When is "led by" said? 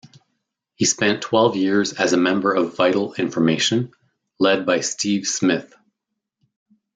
4.39-4.79